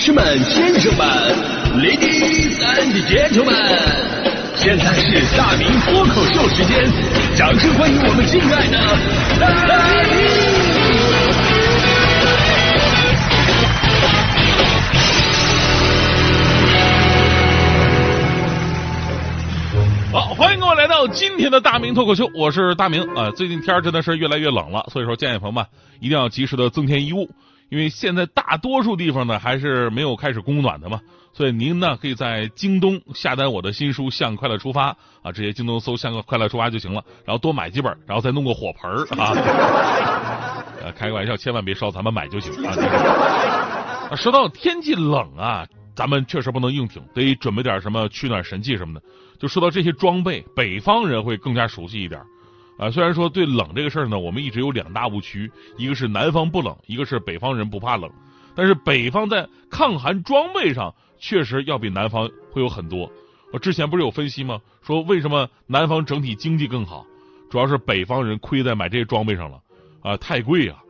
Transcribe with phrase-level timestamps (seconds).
[0.00, 1.06] 士们、先生们
[1.76, 3.52] ，Ladies and Gentlemen，
[4.54, 6.90] 现在是大明脱口秀时间，
[7.36, 8.78] 掌声欢迎我们敬爱的！
[20.10, 23.30] 好，欢迎各位来到今天的大明脱口秀，我是大明啊。
[23.36, 25.66] 最近天真的是越来越冷了，所以说建议朋友们
[26.00, 27.28] 一定要及时的增添衣物，
[27.70, 31.00] 因为现在大多数地方呢还是没有开始供暖的嘛，
[31.32, 40.64] 所以您呢可以在京东下单我的新书《向快乐出发》啊，直接京东搜“向快乐出发”就行了，然后多买几本，然后再弄个火盆儿啊。
[40.96, 42.52] 开个玩笑，千万别烧，咱们买就行。
[42.66, 49.02] 啊说到天气冷啊，咱们确实不能硬挺，得准备点什么取暖神器什么的。
[49.38, 52.20] 就说到这些装备，北方人会更加熟悉一点。
[52.80, 58.10] 啊，虽然说对冷这个事儿呢，我们一直有两大误区，一个是南方不冷，一个是北方人不怕冷。
[58.54, 63.12] 但是北方在抗寒装备上确实要比南方会有很多。
[63.52, 64.58] 我之前不是有分析吗？
[64.80, 67.04] 说为什么南方整体经济更好，
[67.50, 69.60] 主要是北方人亏在买这些装备上了
[70.00, 70.82] 啊，太贵啊！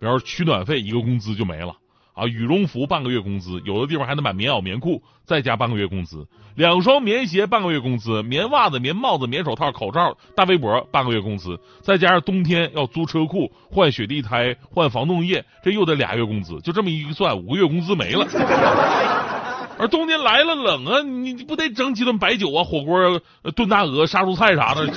[0.00, 1.76] 比方说取暖费一个工资就没了。
[2.14, 16.60] 啊，羽绒服半个月工资，有的地方还能买棉袄、棉裤，再加半个月工资；两双棉鞋半个月工资，棉袜子、棉帽子、棉手套、口罩、大围脖半个月工资，再加上冬天要租车库、换雪地胎、换防冻液，这又得俩月工资。
[16.60, 18.26] 就这么一算，五个月工资没了。
[19.76, 23.20] 而冬天来了，冷啊，你不得整几顿白酒啊、火锅、
[23.56, 24.94] 炖大鹅、杀猪菜啥的，取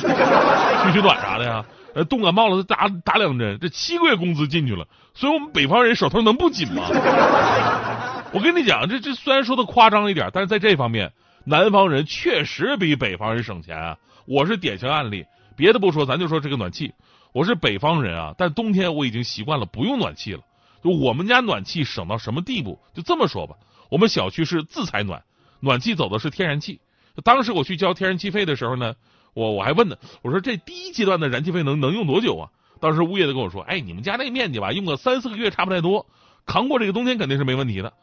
[0.93, 1.65] 取暖啥的呀？
[1.97, 6.83] 呃，冻感冒了，再打打两针，这七个月工资进去了，所以我们北方人手头能不紧吗？
[8.33, 11.11] 我跟你讲，这这虽然说的夸张一点，但是在这方面，
[11.43, 13.97] 南方人确实比北方人省钱啊。
[14.27, 15.25] 我是典型案例，
[15.55, 16.93] 别的不说，咱就说这个暖气，
[17.33, 20.41] 我是北方人啊，但冬天我已经习惯了不用暖气了。
[20.83, 22.79] 就我们家暖气省到什么地步？
[22.93, 23.55] 就这么说吧，
[23.89, 25.23] 我们小区是自采暖，
[25.61, 26.79] 暖气走的是天然气。
[27.23, 28.93] 当时我去交天然气费的时候呢。
[29.37, 32.49] 我我还问呢，我说这第一阶段的燃气费能能用多久啊？
[32.81, 36.03] 当时物业的跟我说，哎，你们家那面积吧，用个三四个月差不太多，
[36.47, 37.93] 扛过这个冬天肯定是没问题的。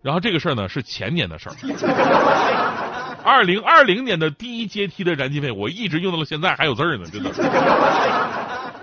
[0.00, 1.56] 然后这个事儿呢是前年的事儿，
[3.24, 7.32] 二零二零年的第一阶梯的燃气费，我一直用到了现在还有字儿呢，真的。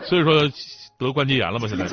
[0.04, 0.52] 所以说
[1.00, 1.68] 得关节炎了吧？
[1.70, 1.86] 现在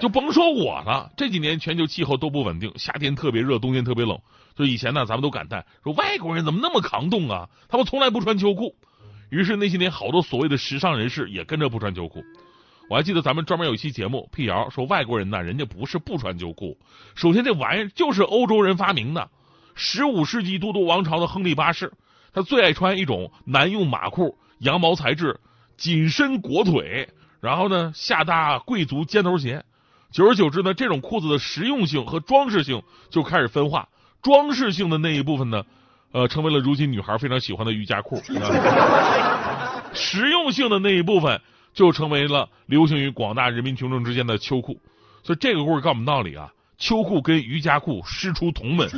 [0.00, 4.18] 就甭说我了，这几年全球气候都不稳定，夏天特别热，冬天特别冷。
[4.54, 7.48] 就以前呢，咱们都感叹说外国人怎么那么抗冻啊？
[7.68, 8.74] 他们从来不穿秋裤。
[9.30, 12.22] 于是那些年，好多所谓的时尚人士也跟着不穿秋裤。
[12.88, 16.78] 我还记得咱们专门有一期节目辟谣说外国人呢，人家不是不穿秋裤。
[17.14, 19.28] 首先这玩意儿就是欧洲人发明的。
[19.74, 21.92] 十五世纪都督王朝的亨利八世，
[22.32, 25.38] 他最爱穿一种男用马裤，羊毛材质，
[25.76, 27.08] 紧身裹腿，
[27.40, 29.62] 然后呢下搭贵族尖头鞋。
[30.10, 33.88] 久而久之呢，这种裤子的实用性和装饰性就开始分化。
[34.22, 35.64] 装饰性的那一部分呢，
[36.12, 38.20] 呃，成为了如今女孩非常喜欢的瑜伽裤。
[39.94, 41.40] 实用性的那一部分
[41.72, 44.80] 就成为了流行于广大人民群众之间的秋裤。
[45.22, 48.88] 所以这个故事告诉我们道理啊，秋裤跟瑜伽裤师出同门，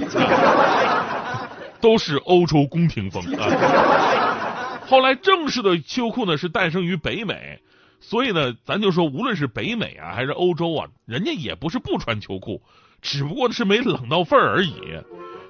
[1.81, 4.81] 都是欧洲宫廷风啊。
[4.87, 7.61] 后来正式的秋裤呢是诞生于北美，
[8.01, 12.63] 所以呢，咱就说无论是北美啊还是欧洲啊，人家也不是不穿秋裤。
[13.03, 14.75] 只不过是没冷到份儿而已。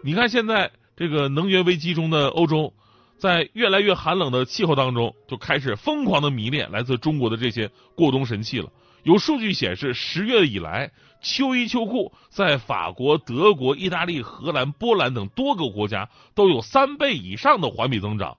[0.04, 2.72] 你看现在这个能源危机中的欧洲，
[3.18, 8.70] 在越来越寒冷的气候当中，就开始疯狂的迷恋来自中国的这些过冬神器了。
[9.02, 18.36] 有数据显示，十月以来，秋衣秋裤在法国、德国、意大利、荷兰、波兰等多个国家都有三倍以上的环比增长。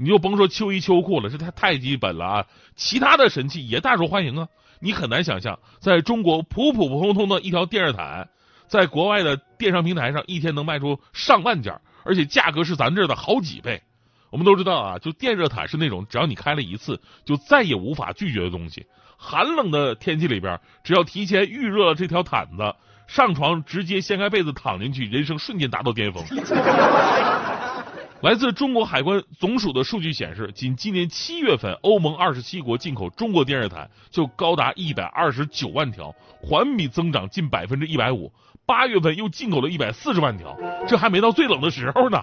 [0.00, 2.46] 你就甭说秋衣秋裤了，这太太基本了啊！
[2.76, 4.46] 其他的神器也大受欢迎啊。
[4.80, 8.28] 你很难想象，在中国普普通通的一条电热毯。
[8.68, 13.82] 在国外的电商平台上，一天能卖出上万件，而且价格是咱这儿的好几倍。
[14.30, 18.86] 我们都知道啊，就电热毯是那种只要你开了一次，就再也无法拒绝的东西。
[19.16, 22.76] 寒冷的天气里边，只要提前预热这条毯子，
[23.08, 26.22] 上床直接掀开被子躺进去，人生瞬间达到巅峰。
[28.20, 36.12] 来自中国海关总署的数据显示，仅今年七月份，欧盟二十七国进口中国电热毯就高达一百二十九万条，
[36.42, 38.32] 环比增长近百分之一百五。
[38.66, 42.20] 八月份又进口了一百四十万条，这还没到最冷的时候呢。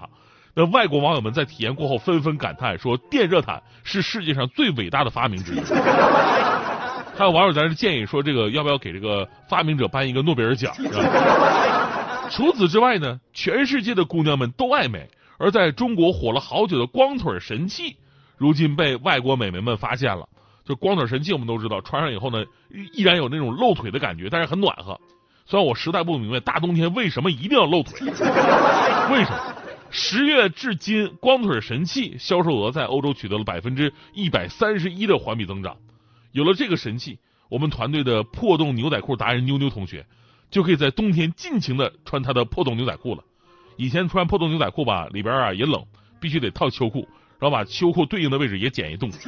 [0.53, 5.59] 那外国网友们在体验过后纷纷感叹说：“电热毯是世界上最伟大的发明之一。
[7.18, 10.74] ”还有网友在这建议说：“这个要不要给这个发明者颁一个诺贝尔奖？”
[12.31, 15.07] 除此之外呢，全世界的姑娘们都爱美，
[15.38, 17.98] 而在中国火了好久的光腿神器，
[18.38, 20.28] 如今被外国美眉们发现了。
[20.64, 22.44] 就光腿神器，我们都知道，穿上以后呢，
[22.94, 25.00] 依然有那种露腿的感觉，但是很暖和。
[25.46, 28.00] 虽然我实在不明白大冬天为什么一定要露腿，
[29.12, 29.56] 为什么？
[29.92, 35.78] 十月至今，光腿神器销售额在欧洲取得了百分之一百三十一的环比增长。
[36.31, 40.06] 有了这个神器，我们团队的破洞牛仔裤达人妞妞同学，
[40.50, 43.24] 就可以在冬天尽情的穿她的破洞牛仔裤了。
[43.77, 45.83] 以前穿破洞牛仔裤吧，里边啊也冷，
[46.19, 47.07] 必须得套秋裤，
[47.39, 49.10] 然后把秋裤对应的位置也剪一洞。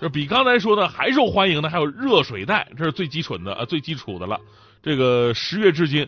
[0.00, 4.38] 就比刚才说的还受欢迎的，还有热水袋，这是最基础的啊，最基础的了。
[4.82, 6.06] 这个十月至今，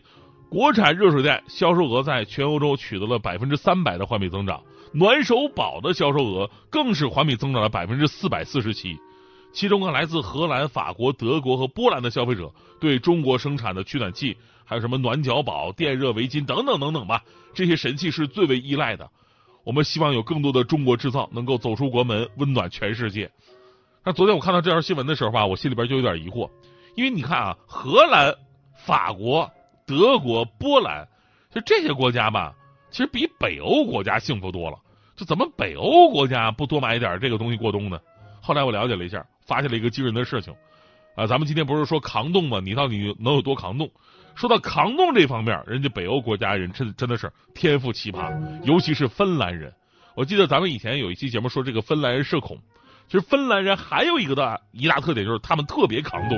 [0.50, 4.60] 国产热水袋销售额在全欧洲取得了百分之三百的环比增长，
[4.92, 8.98] 暖手宝的销售额更是环比增长了百分之四百四十七。
[9.56, 14.36] 其中啊，来自荷兰、法国、德国和波兰的消费者对中国生产的取暖器，
[14.66, 17.24] 还有什么暖脚宝、电热围巾等等等等吧，
[17.54, 19.08] 这些神器是最为依赖的。
[19.64, 23.30] 我们希望有更多的中国制造能够走出国门，温暖全世界。
[24.04, 26.50] 那昨天我看到这条新闻的时候吧，我心里边就有点疑惑，
[26.94, 28.34] 因为你看啊，荷兰、
[28.84, 29.50] 法国、
[29.86, 31.08] 德国、波兰，
[31.50, 32.54] 就这些国家吧，
[32.90, 34.76] 其实比北欧国家幸福多了。
[35.16, 37.98] 就怎么北欧国家不多买一点这个东西过冬呢？
[38.42, 40.52] 后来我了解了一下，发现了一个惊人的事情
[41.14, 41.26] 啊！
[41.26, 42.60] 咱们今天不是说抗冻吗？
[42.62, 43.90] 你到底能有多抗冻？
[44.34, 48.34] 说到抗冻这方面，人家北欧国家人真真的是天赋奇葩，
[48.64, 49.72] 尤其是芬兰人。
[50.14, 52.58] 我记得咱们以前有一期节目说这个芬兰人社恐。
[53.08, 56.36] 其实芬兰人还有一个大一大特点就是他们特别抗冻，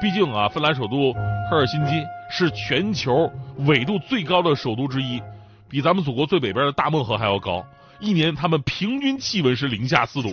[0.00, 1.12] 毕竟啊，芬兰首都
[1.48, 5.22] 赫尔辛基是全球纬度最高的首都之一，
[5.70, 7.64] 比咱们祖国最北边的大漠河还要高。
[8.00, 10.30] 一年他们平均气温是零下四度，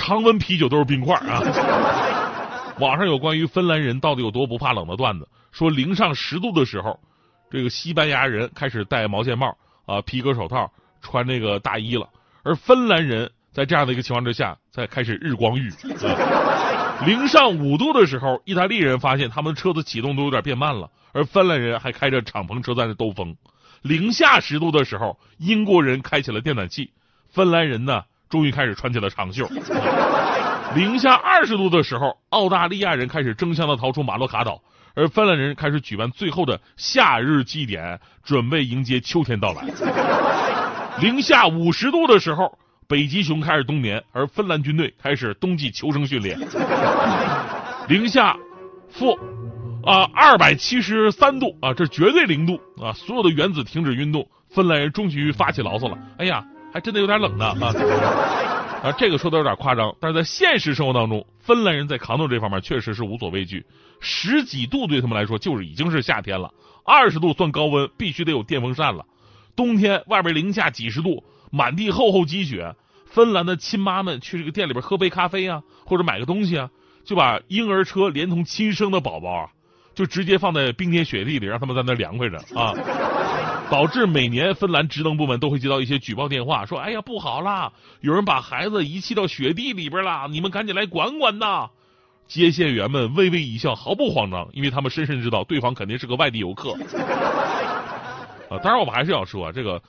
[0.00, 1.42] 常温啤酒都是冰块啊。
[2.78, 6.98] 网上有关于芬兰人到底有多不怕冷的段子，说零上十度的时候，
[7.50, 9.54] 这个西班牙人开始戴毛线帽
[9.84, 12.08] 啊、皮革手套、穿那个大衣了，
[12.42, 13.30] 而芬兰人。
[13.52, 15.72] 在这样的一个情况之下，才开始日光浴。
[17.04, 23.34] 零上五度的时候，意大利人发现他们车子启动都有点变慢了，而芬兰人还开着敞篷车在那兜风。
[23.82, 26.92] 零下十度的时候，英国人开启了电暖气，
[27.28, 29.46] 芬兰人呢终于开始穿起了长袖。
[30.74, 34.62] 零下二十度的时候，澳大利亚人开始争相的逃出马洛卡岛，
[34.94, 39.64] 而芬兰人开始举办最后的夏日祭典，准备迎接秋天到来。
[41.00, 42.58] 零下五十度的时候。
[42.88, 46.36] 北极熊开始冬眠，而芬兰军队开始冬季求生训练。
[47.86, 48.36] 零下
[48.88, 49.16] 负
[49.84, 52.92] 啊二百七十三度啊，这绝对零度啊！
[52.92, 55.96] 所有的原子停止运动，芬兰人终于发起牢骚了。
[56.18, 58.84] 哎呀，还真的有点冷呢啊！
[58.84, 63.64] 啊，这个说的有点夸张，但是在现实生活当中，芬兰人在抗冻这方面确实是无所畏惧。
[64.00, 66.52] 十几度对他们来说就是已经是夏天了，
[66.84, 69.04] 二十度算高温，必须得有电风扇了。
[69.54, 71.24] 冬天外边零下几十度。
[71.52, 72.76] 满地厚厚积雪，
[73.06, 76.70] 芬兰的亲妈们去这个店里边喝杯咖啡啊，或者买个东西啊，
[77.04, 79.50] 就把婴儿车连同亲生的宝宝啊，
[79.92, 82.72] 就直接放在冰天雪地里，让他们在那凉快着啊，
[83.70, 91.70] 导致每年芬兰职能部门都会接到一些举报电话，说哎呀不好啦，有人把孩子遗弃到雪地里边啦，你们赶紧来管管呐！
[92.26, 96.72] 接线员们微微一笑，毫不慌张，因为他们深深知道对方肯定是个外地游客。
[98.50, 99.80] 啊，当然我们还是要说这个。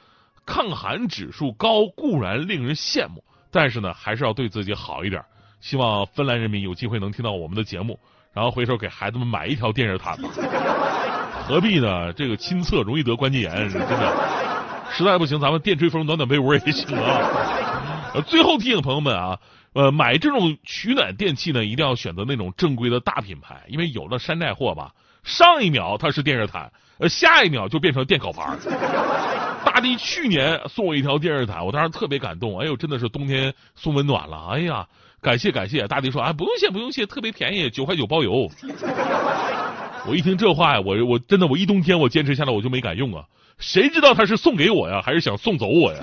[0.44, 5.24] 抗寒指数高固然令人羡慕，但是呢，还是要对自己好一点。
[5.60, 8.00] 希望芬兰人民有机会能听到我们的节目，
[8.34, 10.30] 然后回头给孩子们买一条电热毯吧。
[11.48, 12.14] 何必呢？
[12.14, 14.14] 这个亲测容易得关节炎，真的。
[14.94, 17.20] 实在不行，咱们电吹风、暖暖被窝也行啊。
[18.28, 19.38] 最后提醒朋友们啊，
[19.74, 24.92] 呃，买这种取暖电器呢，一定要选择那种正规的大品牌，因为有的山寨货吧，
[25.24, 28.58] 上一秒它是电热毯，呃，下一秒就变成电烤盘。
[29.64, 32.60] 大弟去年送我一条电热毯，我当时特别感动。
[32.60, 34.50] 哎呦，真的是冬天送温暖了。
[34.52, 34.86] 哎呀，
[35.22, 35.88] 感谢感谢！
[35.88, 38.52] 大弟说，哎，不用谢不用谢，特别便宜，九块九包邮。
[40.08, 43.24] 我一听这话呀，我我真的我一冬天我坚持下来我就没敢用啊。
[43.60, 46.00] 谁知道他是送给我呀，还是想送走我呀？